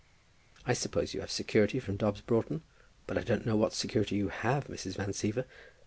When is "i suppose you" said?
0.65-1.19